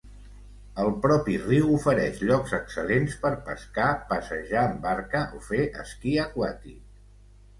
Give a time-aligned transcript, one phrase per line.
[0.83, 6.81] El propi riu ofereix llocs excel·lents per pescar, passejar en barca o fer esquí aquàtic.